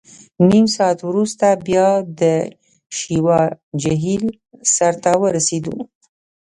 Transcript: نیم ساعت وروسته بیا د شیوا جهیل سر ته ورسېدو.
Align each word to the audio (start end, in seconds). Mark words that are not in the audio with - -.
نیم 0.49 0.65
ساعت 0.75 0.99
وروسته 1.09 1.47
بیا 1.67 1.87
د 2.19 2.21
شیوا 2.97 3.41
جهیل 3.81 4.23
سر 4.75 4.93
ته 5.03 5.11
ورسېدو. 5.21 5.75